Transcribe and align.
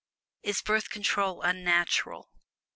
IS 0.41 0.63
BIRTH 0.63 0.89
CONTROL 0.89 1.43
UNNATURAL? 1.43 2.31